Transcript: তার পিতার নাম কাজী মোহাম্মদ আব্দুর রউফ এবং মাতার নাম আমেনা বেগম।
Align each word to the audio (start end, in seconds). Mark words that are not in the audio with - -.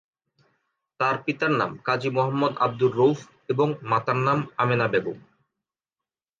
তার 0.99 1.15
পিতার 1.25 1.51
নাম 1.51 1.71
কাজী 1.87 2.09
মোহাম্মদ 2.09 2.53
আব্দুর 2.57 2.91
রউফ 2.95 3.19
এবং 3.49 3.67
মাতার 3.83 4.19
নাম 4.27 4.39
আমেনা 4.57 4.87
বেগম। 4.87 5.17